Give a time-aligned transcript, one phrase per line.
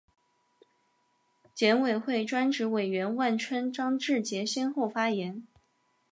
[1.53, 5.45] 检委会专职委员万春、张志杰先后发言